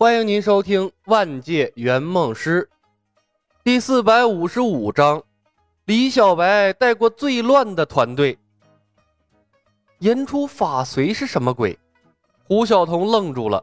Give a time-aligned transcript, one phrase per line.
[0.00, 2.66] 欢迎您收听《万界圆梦师》
[3.62, 5.22] 第四百五十五章。
[5.84, 8.38] 李小白带过最乱的团队，
[9.98, 11.78] 言出法随是什么鬼？
[12.44, 13.62] 胡晓彤愣住了，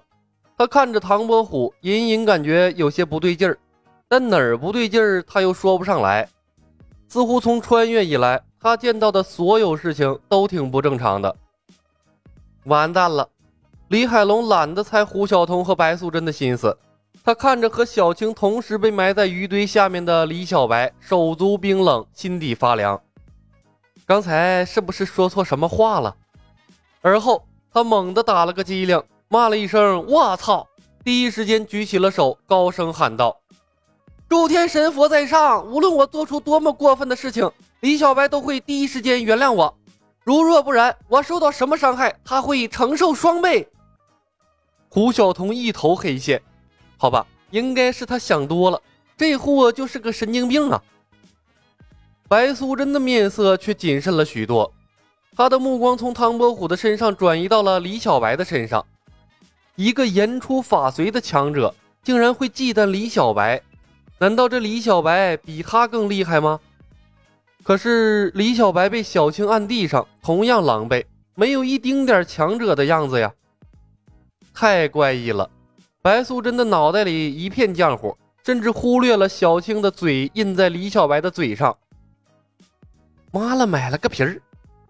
[0.55, 3.57] 他看着唐伯虎，隐隐感觉有些不对劲儿，
[4.07, 6.29] 但哪儿不对劲儿，他又说不上来。
[7.07, 11.35] 似乎从穿越以来，他见到的所有事情都挺不正常的。
[12.65, 13.27] 完蛋了！
[13.89, 16.77] 李海龙懒得猜胡晓彤和白素贞的心思，
[17.23, 22.99] 他看着和小青同时被埋在鱼堆下面的李小白，手足冰冷，心底发凉。
[24.05, 26.13] 刚才是不是说错什么话了？
[27.01, 30.67] 而后他猛地打了个激灵，骂了一声“我操”，
[31.05, 33.37] 第一时间举起了手，高声喊道
[34.27, 39.73] ：“诸天神佛在上，无论我做出多么过分的事情，李小白都会第一时间原谅我。
[40.25, 43.65] 如若不然，我受到什么伤害，他会承受双倍。”
[44.89, 46.41] 胡晓彤一头黑线，
[46.97, 48.81] 好吧，应该是他想多了，
[49.15, 50.81] 这货就是个神经病啊。
[52.27, 54.73] 白素贞的面色却谨慎了许多，
[55.35, 58.85] 她的目光从唐伯虎的身上转移到了李小白的身上。
[59.75, 63.61] 一个言出法随的强者，竟然会忌惮李小白？
[64.17, 66.59] 难道这李小白比他更厉害吗？
[67.63, 73.31] 可是李小白被小青按地上，同样狼狈，没有一丁点强者的样子呀。
[74.59, 75.47] 太怪异了，
[76.01, 81.77] 白素贞的脑袋里一片浆糊，甚至忽略了小青的嘴印在李小白的嘴上。
[83.31, 84.41] 妈了，买了个皮儿！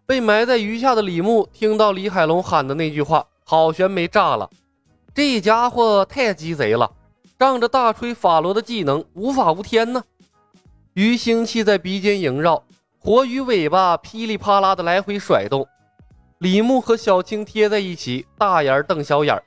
[0.05, 4.49] 被埋在鱼下的李牧听到李海龙喊的那句话，好悬没炸了。
[5.13, 6.89] 这家伙太鸡贼了，
[7.37, 10.01] 仗着大吹法罗的技能无法无天呢。
[10.93, 12.63] 鱼腥气在鼻尖萦绕，
[12.99, 15.67] 活鱼尾巴噼里啪啦的来回甩动。
[16.37, 19.37] 李牧和小青贴在一起，大眼瞪小眼。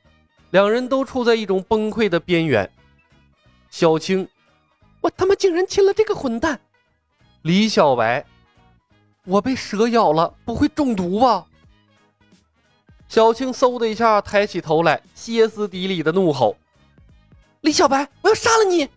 [0.51, 2.71] 两人都处在一种崩溃的边缘。
[3.71, 4.29] 小青，
[5.01, 6.61] 我他妈竟然亲了这个混蛋！
[7.43, 8.25] 李小白，
[9.25, 11.47] 我被蛇咬了，不会中毒吧？
[13.09, 16.57] 小青嗖的一下抬起头来，歇斯底里的怒吼
[17.63, 18.89] ：“李小白，我要杀了你！”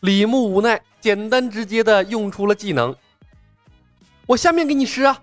[0.00, 2.94] 李牧无奈，简单直接的用出了技能
[4.26, 5.22] ：“我下面给你吃啊！”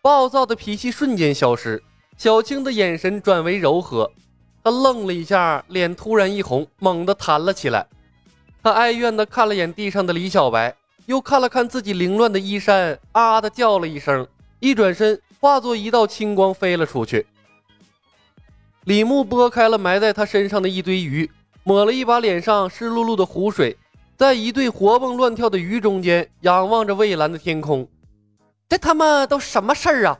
[0.00, 1.82] 暴躁的脾气瞬间消失。
[2.16, 4.10] 小青的眼神转为柔和，
[4.64, 7.86] 她愣了一下，脸突然一红，猛地弹了起来。
[8.62, 10.74] 她哀怨地看了眼地上的李小白，
[11.04, 14.26] 又看了看自己凌乱的衣衫，啊的叫了一声，
[14.60, 17.26] 一转身化作一道青光飞了出去。
[18.84, 21.30] 李牧拨开了埋在他身上的一堆鱼，
[21.64, 23.76] 抹了一把脸上湿漉漉的湖水，
[24.16, 27.86] 在一对活蹦乱跳的鱼中间仰望着蔚蓝的天空。
[28.68, 30.18] 这他妈都什么事儿啊！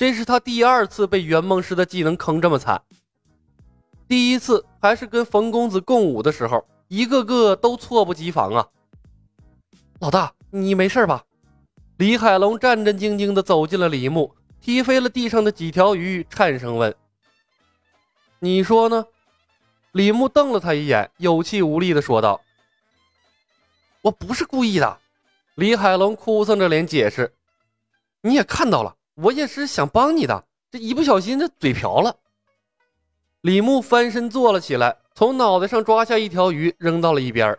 [0.00, 2.80] 这是他第二次被圆梦师的技能坑这么惨。
[4.08, 8.66] 第一次还是跟冯公子共舞的时候，一个个都猝不及防啊！
[9.98, 11.22] 老大，你没事吧？
[11.98, 16.96] 李海龙战战兢兢地走进了李牧，踢飞了地上的几条鱼，颤声问
[18.40, 19.04] ：“你说呢？”
[19.92, 22.40] 李牧瞪了他一眼，有气无力地说道
[24.00, 24.98] ：“我不是故意的。”
[25.56, 27.34] 李海龙哭丧着脸解释
[28.24, 32.14] ：“你也看到了。”我也是想帮你的，这一不小心这嘴瓢了。
[33.42, 37.56] 李牧翻身坐了起来，从脑袋上抓下一条鱼扔到了一边，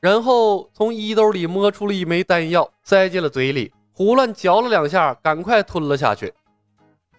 [0.00, 6.32] 然后从衣兜里摸出了一枚丹药，塞进了嘴里，胡乱嚼了两下，赶快吞了下去。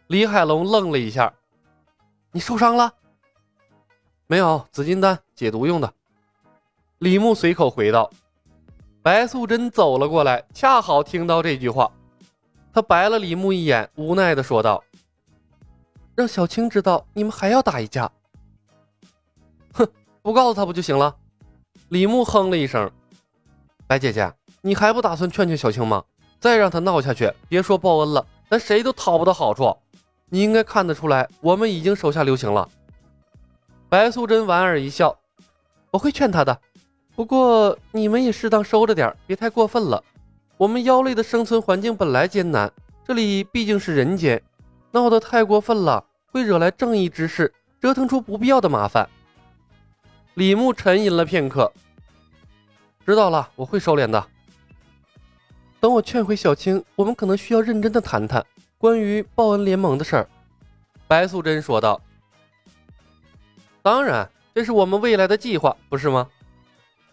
[0.07, 1.33] 李海龙愣了一下
[2.31, 2.93] ：“你受伤了
[4.27, 5.93] ？”“没有，紫金丹解毒用的。”
[6.99, 8.09] 李牧随口回道。
[9.01, 11.91] 白素贞走了过来，恰好听到这句话。
[12.75, 14.83] 他白了李牧一眼，无奈的说道
[16.13, 18.11] ：“让小青知道你们还要打一架。”
[19.71, 19.87] 哼，
[20.21, 21.15] 不告诉他不就行了？
[21.87, 22.91] 李牧哼了一声
[23.87, 26.03] ：“白姐姐，你还不打算劝劝小青吗？
[26.37, 29.73] 再让他闹下去，别说报恩了，咱谁都讨不到好处。
[30.27, 32.67] 你应该看得出来，我们已经手下留情了。”
[33.87, 35.17] 白素贞莞尔一笑
[35.91, 36.59] ：“我会劝他的，
[37.15, 40.03] 不过你们也适当收着点，别太过分了。”
[40.57, 42.71] 我们妖类的生存环境本来艰难，
[43.05, 44.41] 这里毕竟是人间，
[44.91, 49.07] 闹得太过分了，会惹来正义之士，折腾出不必要的麻烦。
[50.35, 51.71] 李牧沉吟了片刻，
[53.05, 54.27] 知道了，我会收敛的。
[55.81, 58.43] 等我劝回小青，我们可能需要认真的谈谈
[58.77, 60.29] 关于报恩联盟的事儿。”
[61.07, 62.01] 白素贞说道。
[63.83, 66.29] “当然，这是我们未来的计划，不是吗？”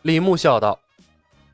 [0.02, 0.78] 李牧笑道。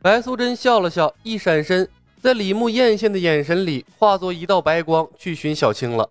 [0.00, 1.88] 白素贞笑了笑，一闪身，
[2.22, 6.08] 在李牧艳羡的眼神里化作一道白光去寻小青了。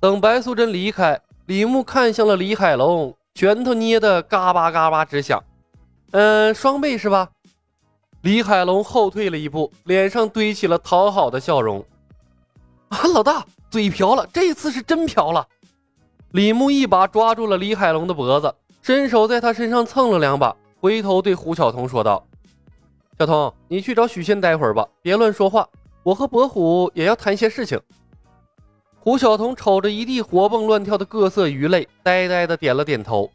[0.00, 5.42] 等白素贞离开，李牧看向了李海龙，拳头捏得嘎巴嘎巴直响。
[6.10, 7.28] 嗯，双倍是吧？
[8.22, 11.84] 李海龙后退了一步，脸上堆起了讨好的笑容。
[12.88, 15.46] 啊，老大，嘴瓢了，这次是真瓢了。
[16.32, 18.52] 李牧一把抓住了李海龙的脖子，
[18.82, 22.26] 伸手在他身上蹭了两把，回头对胡晓彤说道
[23.18, 25.68] ：“小彤，你去找许仙待会儿吧，别乱说话。
[26.04, 27.80] 我和伯虎也要谈些事情。”
[29.00, 33.28] 胡晓彤瞅着一地活蹦乱跳的各色鱼类，呆呆的点了点头。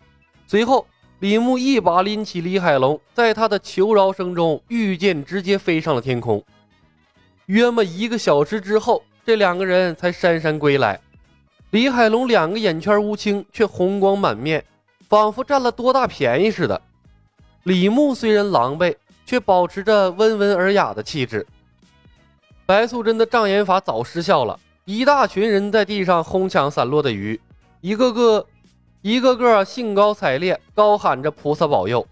[0.48, 0.88] 随后，
[1.20, 6.42] 李牧一把拎起李海龙，在他的求饶声中，御剑直接飞上了天空。
[7.48, 10.98] 约么一个小时之后，这两个人才姗姗归来。
[11.72, 14.64] 李海龙两个眼圈乌青，却红光满面，
[15.10, 16.82] 仿佛占了多大便宜似的。
[17.64, 21.46] 李牧虽然狼狈，却保持着温文尔雅的气质。
[22.66, 27.40] 白素贞的障眼法早失效了，一大群人在地上哄抢散落的鱼，
[27.82, 28.46] 一个个、
[29.02, 32.06] 一个个兴高采烈，高喊着“菩萨保佑”。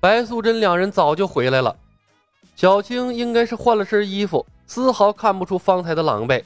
[0.00, 1.76] 白素贞两人早就回来了，
[2.56, 6.42] 小青应该是换了身衣服，丝毫看不出方才的狼狈。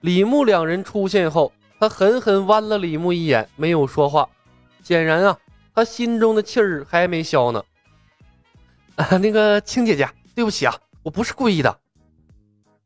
[0.00, 4.28] 李牧两人出现后，他狠狠剜了李牧一眼，没有说话。
[4.82, 5.38] 显然啊，
[5.72, 7.62] 他心中的气儿还没消呢。
[8.96, 11.78] 啊， 那个青姐姐，对不起啊，我不是故意的。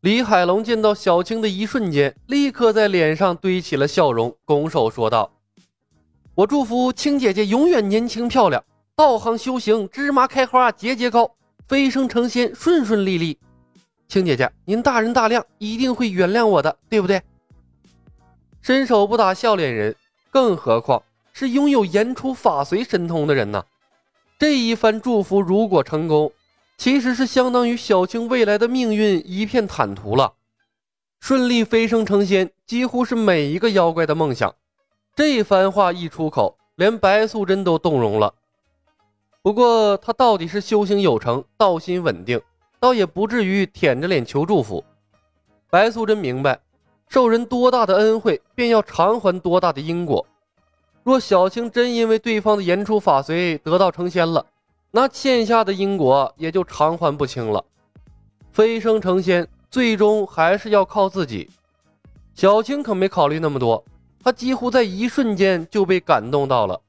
[0.01, 5.33] 李海龙见到小青的一瞬间，立刻在脸上堆起了笑容，拱手说道
[6.37, 8.63] ：“我祝福青姐姐永远年轻漂亮，
[8.95, 11.29] 道行修行芝麻开花节节高，
[11.67, 13.37] 飞升成仙顺顺利利。”
[14.07, 17.21] 青姐姐，您大人大量，一定会原谅我的，对不对？
[18.63, 19.97] 伸手不打笑脸人，
[20.31, 23.65] 更何况是拥有言出法随神通的人呢？
[24.39, 26.31] 这一番祝福如果成功，
[26.77, 30.35] 其实是相当于小青未来的命运一片坦途了，
[31.21, 34.55] 顺利飞升成仙，几乎是每一个妖怪的梦想。
[35.15, 38.35] 这番话一出口，连白素贞都动容了。
[39.41, 42.39] 不过，她到底是修行有成，道心稳定。
[42.79, 44.85] 倒也不至于舔着脸求祝福。
[45.71, 46.61] 白素贞明白，
[47.09, 50.25] 受人多大的恩惠，便要偿还多大的因果。
[51.07, 54.45] 若小青真因为对方的言出法随得道成仙了，
[54.91, 57.65] 那欠下的因果也就偿还不清了。
[58.51, 61.49] 飞升成仙，最终还是要靠自己。
[62.35, 63.85] 小青可没考虑那么多，
[64.21, 66.81] 她几乎在一瞬间就被感动到了。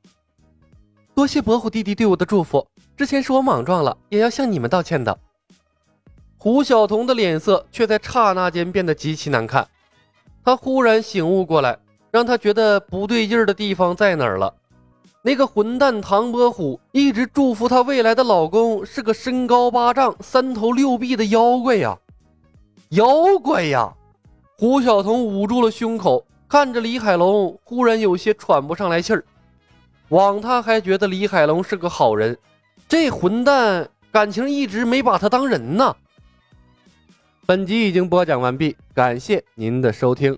[1.13, 5.15] 多谢伯虎弟弟对我的祝福，之前是我莽撞了，也要向你们道歉的。
[6.39, 9.67] 胡晓彤的脸色却在刹那间变得极其难看，
[10.43, 11.77] 她忽然醒悟过来，
[12.11, 14.53] 让她觉得不对劲儿的地方在哪儿了。
[15.21, 21.97] 那个混蛋唐伯虎一直祝福她未来的老公是个身高八丈、三头六臂的妖怪呀，
[22.89, 23.93] 妖怪呀！
[24.57, 29.23] 胡晓彤捂住了胸口，看着李海龙，忽然有些喘不上来气儿。
[30.09, 32.37] 枉他还觉得李海龙是个好人，
[32.87, 35.95] 这混蛋感情一直没把他当人呢。
[37.45, 40.37] 本集已经播讲完毕，感谢您的收听。